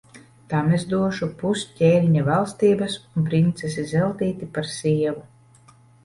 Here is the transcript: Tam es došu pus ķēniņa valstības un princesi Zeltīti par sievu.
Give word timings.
Tam 0.51 0.69
es 0.75 0.83
došu 0.91 1.27
pus 1.41 1.65
ķēniņa 1.81 2.23
valstības 2.29 2.95
un 3.17 3.27
princesi 3.27 3.83
Zeltīti 3.91 4.49
par 4.57 4.71
sievu. 4.71 5.77